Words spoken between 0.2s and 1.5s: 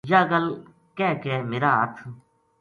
گل کہہ کے